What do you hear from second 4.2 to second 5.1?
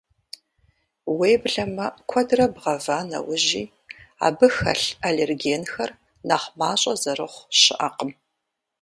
абы хэлъ